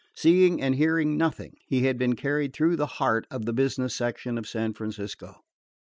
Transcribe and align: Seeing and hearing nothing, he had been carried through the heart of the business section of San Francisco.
Seeing 0.15 0.59
and 0.63 0.73
hearing 0.73 1.15
nothing, 1.15 1.57
he 1.67 1.83
had 1.85 1.99
been 1.99 2.15
carried 2.15 2.53
through 2.55 2.75
the 2.75 2.87
heart 2.97 3.27
of 3.29 3.45
the 3.45 3.53
business 3.53 3.93
section 3.93 4.39
of 4.39 4.47
San 4.49 4.73
Francisco. 4.73 5.43